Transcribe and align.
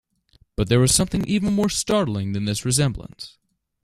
But 0.55 0.67
there 0.67 0.79
was 0.79 0.95
something 0.95 1.27
even 1.27 1.53
more 1.53 1.69
startling 1.69 2.33
than 2.33 2.45
this 2.45 2.65
resemblance. 2.65 3.37